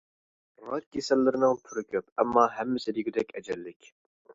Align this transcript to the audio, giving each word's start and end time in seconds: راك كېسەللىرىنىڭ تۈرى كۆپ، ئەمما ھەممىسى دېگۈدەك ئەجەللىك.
راك 0.69 0.87
كېسەللىرىنىڭ 0.97 1.55
تۈرى 1.67 1.85
كۆپ، 1.93 2.09
ئەمما 2.17 2.49
ھەممىسى 2.59 3.01
دېگۈدەك 3.01 3.41
ئەجەللىك. 3.41 3.97